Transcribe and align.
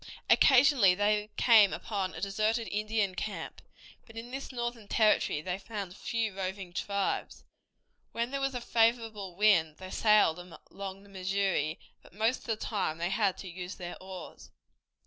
Occasionally 0.31 0.95
they 0.95 1.29
came 1.37 1.71
upon 1.73 2.15
a 2.15 2.21
deserted 2.21 2.67
Indian 2.69 3.13
camp, 3.13 3.61
but 4.07 4.17
in 4.17 4.31
this 4.31 4.51
northern 4.51 4.87
territory 4.87 5.41
they 5.43 5.59
found 5.59 5.95
few 5.95 6.35
roving 6.35 6.73
tribes. 6.73 7.43
When 8.11 8.31
there 8.31 8.41
was 8.41 8.55
a 8.55 8.61
favorable 8.61 9.35
wind 9.35 9.77
they 9.77 9.91
sailed 9.91 10.39
along 10.71 11.03
the 11.03 11.09
Missouri, 11.09 11.77
but 12.01 12.15
most 12.15 12.39
of 12.39 12.45
the 12.45 12.55
time 12.55 12.97
they 12.97 13.11
had 13.11 13.37
to 13.37 13.47
use 13.47 13.75
their 13.75 14.01
oars. 14.01 14.49